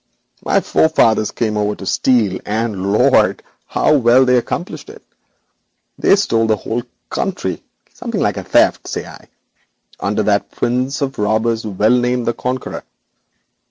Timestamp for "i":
9.05-9.27